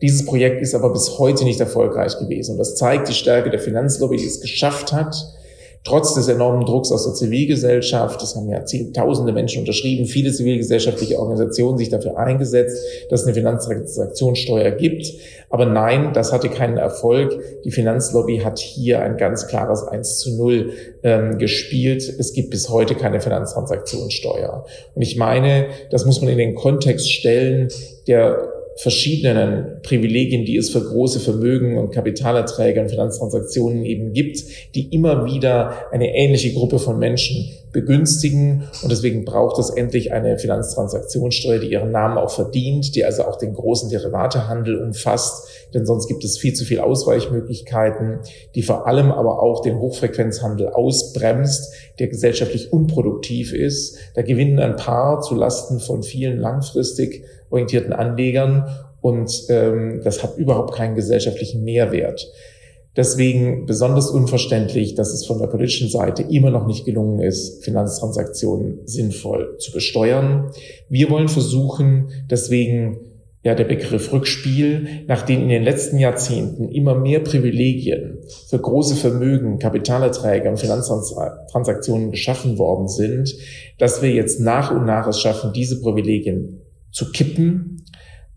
Dieses 0.00 0.26
Projekt 0.26 0.62
ist 0.62 0.76
aber 0.76 0.92
bis 0.92 1.18
heute 1.18 1.42
nicht 1.42 1.58
erfolgreich 1.58 2.16
gewesen. 2.18 2.52
Und 2.52 2.58
das 2.58 2.76
zeigt 2.76 3.08
die 3.08 3.14
Stärke 3.14 3.50
der 3.50 3.58
Finanzlobby, 3.58 4.16
die 4.16 4.26
es 4.26 4.40
geschafft 4.40 4.92
hat, 4.92 5.16
trotz 5.84 6.14
des 6.14 6.28
enormen 6.28 6.64
Drucks 6.64 6.90
aus 6.90 7.04
der 7.04 7.12
Zivilgesellschaft, 7.12 8.20
das 8.20 8.34
haben 8.34 8.48
ja 8.48 8.64
zehntausende 8.64 9.32
Menschen 9.32 9.60
unterschrieben, 9.60 10.06
viele 10.06 10.32
zivilgesellschaftliche 10.32 11.18
Organisationen 11.18 11.76
sich 11.76 11.90
dafür 11.90 12.16
eingesetzt, 12.16 12.82
dass 13.10 13.20
es 13.20 13.26
eine 13.26 13.34
Finanztransaktionssteuer 13.34 14.70
gibt. 14.72 15.12
Aber 15.50 15.66
nein, 15.66 16.12
das 16.14 16.32
hatte 16.32 16.48
keinen 16.48 16.78
Erfolg. 16.78 17.38
Die 17.64 17.70
Finanzlobby 17.70 18.38
hat 18.38 18.58
hier 18.58 19.02
ein 19.02 19.18
ganz 19.18 19.46
klares 19.46 19.84
1 19.84 20.18
zu 20.18 20.36
0 20.36 20.72
ähm, 21.02 21.38
gespielt. 21.38 22.02
Es 22.18 22.32
gibt 22.32 22.50
bis 22.50 22.70
heute 22.70 22.94
keine 22.94 23.20
Finanztransaktionssteuer. 23.20 24.64
Und 24.94 25.02
ich 25.02 25.16
meine, 25.16 25.66
das 25.90 26.06
muss 26.06 26.20
man 26.22 26.30
in 26.30 26.38
den 26.38 26.54
Kontext 26.54 27.12
stellen, 27.12 27.68
der 28.06 28.53
verschiedenen 28.76 29.80
Privilegien, 29.82 30.44
die 30.44 30.56
es 30.56 30.70
für 30.70 30.82
große 30.82 31.20
Vermögen 31.20 31.78
und 31.78 31.90
Kapitalerträge 31.90 32.80
und 32.80 32.90
Finanztransaktionen 32.90 33.84
eben 33.84 34.12
gibt, 34.12 34.42
die 34.74 34.92
immer 34.94 35.26
wieder 35.26 35.92
eine 35.92 36.14
ähnliche 36.14 36.52
Gruppe 36.52 36.78
von 36.78 36.98
Menschen 36.98 37.50
begünstigen. 37.74 38.64
Und 38.82 38.90
deswegen 38.90 39.26
braucht 39.26 39.58
es 39.58 39.68
endlich 39.68 40.12
eine 40.12 40.38
Finanztransaktionssteuer, 40.38 41.58
die 41.58 41.70
ihren 41.70 41.90
Namen 41.90 42.16
auch 42.16 42.30
verdient, 42.30 42.94
die 42.94 43.04
also 43.04 43.24
auch 43.24 43.36
den 43.36 43.52
großen 43.52 43.90
Derivatehandel 43.90 44.82
umfasst. 44.82 45.48
Denn 45.74 45.84
sonst 45.84 46.08
gibt 46.08 46.24
es 46.24 46.38
viel 46.38 46.54
zu 46.54 46.64
viel 46.64 46.78
Ausweichmöglichkeiten, 46.78 48.20
die 48.54 48.62
vor 48.62 48.86
allem 48.86 49.10
aber 49.12 49.42
auch 49.42 49.60
den 49.60 49.78
Hochfrequenzhandel 49.78 50.68
ausbremst, 50.68 51.72
der 51.98 52.08
gesellschaftlich 52.08 52.72
unproduktiv 52.72 53.52
ist. 53.52 53.98
Da 54.14 54.22
gewinnen 54.22 54.58
ein 54.58 54.76
paar 54.76 55.20
zu 55.20 55.34
Lasten 55.34 55.80
von 55.80 56.02
vielen 56.02 56.38
langfristig 56.38 57.24
orientierten 57.54 57.92
Anlegern 57.92 58.68
und 59.00 59.30
ähm, 59.48 60.00
das 60.02 60.22
hat 60.22 60.36
überhaupt 60.36 60.74
keinen 60.74 60.94
gesellschaftlichen 60.94 61.62
Mehrwert. 61.62 62.26
Deswegen 62.96 63.66
besonders 63.66 64.10
unverständlich, 64.10 64.94
dass 64.94 65.12
es 65.12 65.26
von 65.26 65.38
der 65.38 65.48
politischen 65.48 65.88
Seite 65.88 66.22
immer 66.22 66.50
noch 66.50 66.66
nicht 66.66 66.84
gelungen 66.84 67.20
ist, 67.20 67.64
Finanztransaktionen 67.64 68.80
sinnvoll 68.84 69.56
zu 69.58 69.72
besteuern. 69.72 70.50
Wir 70.88 71.10
wollen 71.10 71.28
versuchen, 71.28 72.10
deswegen 72.30 72.98
ja 73.42 73.54
der 73.54 73.64
Begriff 73.64 74.12
Rückspiel, 74.12 75.04
nachdem 75.06 75.42
in 75.42 75.48
den 75.48 75.64
letzten 75.64 75.98
Jahrzehnten 75.98 76.70
immer 76.70 76.94
mehr 76.94 77.20
Privilegien 77.20 78.18
für 78.48 78.58
große 78.58 78.96
Vermögen, 78.96 79.58
Kapitalerträge 79.58 80.48
und 80.48 80.58
Finanztransaktionen 80.58 82.10
geschaffen 82.10 82.58
worden 82.58 82.88
sind, 82.88 83.34
dass 83.78 84.02
wir 84.02 84.12
jetzt 84.12 84.40
nach 84.40 84.74
und 84.74 84.86
nach 84.86 85.06
es 85.06 85.20
schaffen, 85.20 85.52
diese 85.52 85.80
Privilegien 85.82 86.63
zu 86.94 87.10
kippen 87.10 87.84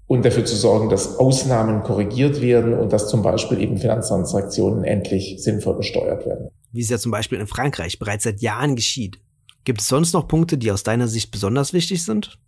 und 0.07 0.25
dafür 0.25 0.45
zu 0.45 0.55
sorgen, 0.55 0.89
dass 0.89 1.17
Ausnahmen 1.17 1.83
korrigiert 1.83 2.41
werden 2.41 2.73
und 2.73 2.91
dass 2.91 3.07
zum 3.07 3.21
Beispiel 3.21 3.61
eben 3.61 3.77
Finanztransaktionen 3.77 4.83
endlich 4.83 5.37
sinnvoll 5.39 5.77
besteuert 5.77 6.25
werden. 6.25 6.49
Wie 6.71 6.81
es 6.81 6.89
ja 6.89 6.97
zum 6.97 7.11
Beispiel 7.11 7.39
in 7.39 7.47
Frankreich 7.47 7.99
bereits 7.99 8.23
seit 8.23 8.41
Jahren 8.41 8.75
geschieht. 8.75 9.19
Gibt 9.63 9.81
es 9.81 9.87
sonst 9.87 10.13
noch 10.13 10.27
Punkte, 10.27 10.57
die 10.57 10.71
aus 10.71 10.83
deiner 10.83 11.07
Sicht 11.07 11.31
besonders 11.31 11.73
wichtig 11.73 12.03
sind? 12.03 12.39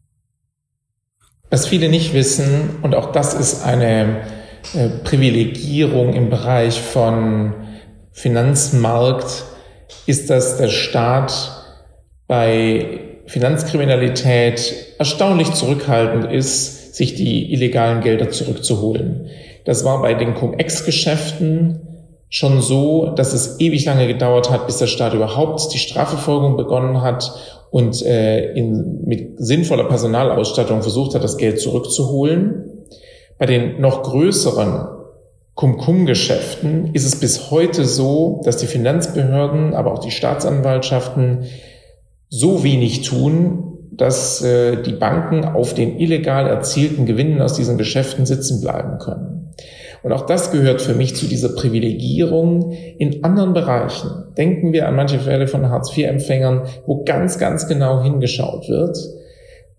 Was 1.50 1.68
viele 1.68 1.90
nicht 1.90 2.14
wissen, 2.14 2.78
und 2.82 2.96
auch 2.96 3.12
das 3.12 3.34
ist 3.34 3.64
eine 3.64 4.22
äh, 4.74 4.90
Privilegierung 5.04 6.14
im 6.14 6.30
Bereich 6.30 6.82
von 6.82 7.54
Finanzmarkt, 8.12 9.44
ist, 10.06 10.30
dass 10.30 10.58
der 10.58 10.70
Staat 10.70 11.66
bei 12.28 13.09
Finanzkriminalität 13.30 14.96
erstaunlich 14.98 15.52
zurückhaltend 15.54 16.32
ist, 16.32 16.96
sich 16.96 17.14
die 17.14 17.54
illegalen 17.54 18.02
Gelder 18.02 18.32
zurückzuholen. 18.32 19.28
Das 19.66 19.86
war 19.86 20.02
bei 20.02 20.16
den 20.16 20.34
Cum-Ex-Geschäften 20.34 21.80
schon 22.30 22.60
so, 22.60 23.12
dass 23.12 23.34
es 23.34 23.60
ewig 23.60 23.86
lange 23.86 24.08
gedauert 24.08 24.50
hat, 24.50 24.66
bis 24.66 24.78
der 24.78 24.88
Staat 24.88 25.14
überhaupt 25.14 25.72
die 25.72 25.78
Strafverfolgung 25.78 26.58
begonnen 26.58 27.04
hat 27.04 27.32
und 27.70 28.04
äh, 28.04 28.52
in, 28.54 29.04
mit 29.06 29.34
sinnvoller 29.38 29.84
Personalausstattung 29.84 30.82
versucht 30.82 31.14
hat, 31.14 31.24
das 31.24 31.38
Geld 31.38 31.62
zurückzuholen. 31.62 32.88
Bei 33.38 33.46
den 33.46 33.80
noch 33.80 34.02
größeren 34.02 34.88
Cum-Cum-Geschäften 35.54 36.90
ist 36.94 37.06
es 37.06 37.20
bis 37.20 37.52
heute 37.52 37.86
so, 37.86 38.42
dass 38.44 38.58
die 38.58 38.66
Finanzbehörden, 38.66 39.76
aber 39.76 39.94
auch 39.94 40.00
die 40.00 40.10
Staatsanwaltschaften 40.10 41.46
so 42.30 42.64
wenig 42.64 43.02
tun, 43.02 43.70
dass 43.92 44.42
äh, 44.42 44.82
die 44.82 44.94
Banken 44.94 45.44
auf 45.44 45.74
den 45.74 46.00
illegal 46.00 46.48
erzielten 46.48 47.06
Gewinnen 47.06 47.42
aus 47.42 47.54
diesen 47.54 47.78
Geschäften 47.78 48.26
sitzen 48.26 48.62
bleiben 48.62 48.98
können. 49.00 49.54
Und 50.04 50.14
auch 50.14 50.26
das 50.26 50.52
gehört 50.52 50.82
für 50.82 50.94
mich 50.94 51.16
zu 51.16 51.26
dieser 51.26 51.50
Privilegierung 51.50 52.72
in 52.72 53.24
anderen 53.26 53.54
Bereichen. 53.54 54.10
Denken 54.38 54.72
wir 54.72 54.88
an 54.88 54.96
manche 54.96 55.20
Fälle 55.20 55.48
von 55.48 55.70
Hartz-IV-Empfängern, 55.70 56.64
wo 56.86 57.04
ganz, 57.04 57.38
ganz 57.38 57.68
genau 57.68 58.02
hingeschaut 58.02 58.70
wird. 58.70 58.98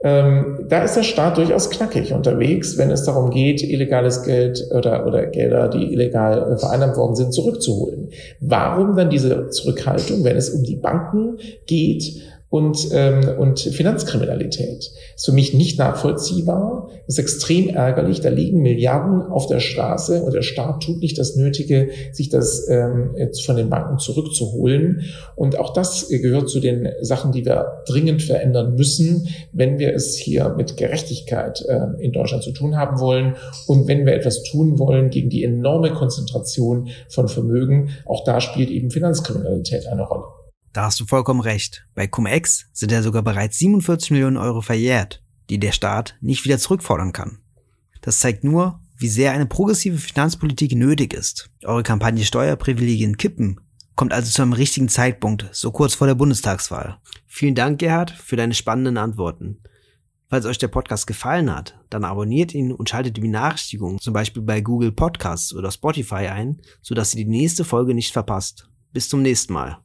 Ähm, 0.03 0.67
da 0.69 0.83
ist 0.83 0.97
der 0.97 1.03
Staat 1.03 1.37
durchaus 1.37 1.69
knackig 1.69 2.13
unterwegs, 2.13 2.79
wenn 2.79 2.91
es 2.91 3.05
darum 3.05 3.31
geht, 3.31 3.63
illegales 3.63 4.23
Geld 4.23 4.67
oder, 4.75 5.07
oder 5.07 5.27
Gelder, 5.27 5.69
die 5.69 5.93
illegal 5.93 6.57
vereinnahmt 6.59 6.97
worden 6.97 7.17
sind, 7.17 7.35
zurückzuholen. 7.35 8.09
Warum 8.41 8.97
dann 8.97 9.11
diese 9.11 9.49
Zurückhaltung, 9.49 10.25
wenn 10.25 10.37
es 10.37 10.51
um 10.51 10.63
die 10.63 10.77
Banken 10.77 11.37
geht 11.67 12.23
und, 12.51 12.89
ähm, 12.93 13.39
und 13.39 13.61
Finanzkriminalität. 13.61 14.91
Ist 15.15 15.25
für 15.25 15.33
mich 15.33 15.55
nicht 15.55 15.79
nachvollziehbar, 15.79 16.89
ist 17.07 17.21
extrem 17.21 17.69
ärgerlich. 17.69 18.21
Da 18.21 18.29
liegen 18.29 18.61
Milliarden 18.61 19.23
auf 19.23 19.47
der 19.47 19.61
Straße 19.61 20.21
und 20.23 20.35
der 20.35 20.43
Staat 20.43 20.83
tut 20.83 21.01
nicht 21.01 21.17
das 21.17 21.37
Nötige, 21.37 21.91
sich 22.13 22.29
das 22.29 22.69
ähm, 22.69 23.15
von 23.45 23.57
den 23.57 23.71
Banken 23.71 23.99
zurückzuholen. 23.99 25.03
Und 25.37 25.59
auch 25.61 25.73
das 25.73 26.09
gehört 26.09 26.51
zu 26.51 26.59
den 26.59 26.89
Sachen, 27.01 27.31
die 27.31 27.47
wir 27.47 27.83
dringend 27.87 28.23
verändern 28.23 28.75
müssen, 28.75 29.29
wenn 29.53 29.79
wir 29.79 29.95
es 29.95 30.17
hier 30.17 30.49
mit 30.57 30.77
Gerechtigkeit 30.77 31.65
äh, 31.69 32.03
in 32.03 32.11
Deutschland 32.11 32.43
zu 32.43 32.51
tun 32.51 32.77
haben 32.77 32.99
wollen 32.99 33.37
und 33.69 33.87
wenn 33.87 34.07
wir 34.07 34.15
etwas 34.15 34.43
tun 34.43 34.81
wollen 34.81 35.11
gegen 35.11 35.31
die 35.31 35.45
enorme 35.45 35.93
Konzentration 35.93 36.89
von 37.09 37.29
Vermögen. 37.29 37.91
Auch 38.07 38.25
da 38.25 38.41
spielt 38.41 38.71
eben 38.71 38.91
Finanzkriminalität 38.91 39.87
eine 39.87 40.03
Rolle. 40.03 40.40
Da 40.73 40.85
hast 40.85 41.01
du 41.01 41.07
vollkommen 41.07 41.41
recht. 41.41 41.87
Bei 41.95 42.07
Cum-Ex 42.07 42.67
sind 42.73 42.93
ja 42.93 43.03
sogar 43.03 43.23
bereits 43.23 43.59
47 43.59 44.13
Millionen 44.13 44.37
Euro 44.37 44.61
verjährt, 44.61 45.23
die 45.49 45.59
der 45.59 45.73
Staat 45.73 46.17
nicht 46.21 46.45
wieder 46.45 46.59
zurückfordern 46.59 47.13
kann. 47.13 47.39
Das 48.03 48.21
zeigt 48.21 48.45
nur, 48.45 48.81
wie 48.97 49.09
sehr 49.09 49.33
eine 49.33 49.47
progressive 49.47 49.99
Finanzpolitik 49.99 50.73
nötig 50.77 51.13
ist. 51.13 51.51
Eure 51.65 51.83
Kampagne 51.83 52.25
Steuerprivilegien 52.25 53.17
kippen 53.17 53.61
kommt 53.97 54.13
also 54.13 54.31
zu 54.31 54.43
einem 54.43 54.53
richtigen 54.53 54.89
Zeitpunkt, 54.89 55.49
so 55.53 55.73
kurz 55.73 55.95
vor 55.95 56.07
der 56.07 56.15
Bundestagswahl. 56.15 56.99
Vielen 57.27 57.55
Dank, 57.55 57.81
Gerhard, 57.81 58.11
für 58.11 58.37
deine 58.37 58.55
spannenden 58.55 58.97
Antworten. 58.97 59.59
Falls 60.29 60.47
euch 60.47 60.59
der 60.59 60.69
Podcast 60.69 61.09
gefallen 61.09 61.55
hat, 61.55 61.79
dann 61.91 62.05
abonniert 62.05 62.55
ihn 62.55 62.73
und 62.73 62.89
schaltet 62.89 63.17
die 63.17 63.21
Benachrichtigungen 63.21 63.99
zum 63.99 64.15
Beispiel 64.15 64.43
bei 64.43 64.61
Google 64.61 64.93
Podcasts 64.93 65.53
oder 65.53 65.73
Spotify 65.73 66.29
ein, 66.29 66.63
sodass 66.81 67.15
ihr 67.15 67.25
die 67.25 67.31
nächste 67.31 67.65
Folge 67.65 67.95
nicht 67.95 68.13
verpasst. 68.13 68.71
Bis 68.93 69.09
zum 69.09 69.23
nächsten 69.23 69.53
Mal. 69.53 69.79